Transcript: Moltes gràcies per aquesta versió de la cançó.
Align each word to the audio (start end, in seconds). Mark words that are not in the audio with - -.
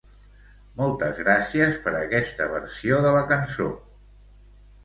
Moltes 0.79 1.19
gràcies 1.25 1.77
per 1.83 1.93
aquesta 1.99 2.47
versió 2.57 3.03
de 3.07 3.15
la 3.19 3.23
cançó. 3.35 3.69